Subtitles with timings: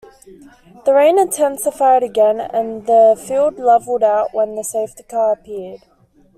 [0.83, 5.81] The rain intensified again and the field levelled out when the safety car appeared.